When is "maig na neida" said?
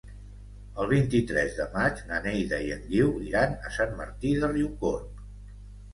1.75-2.61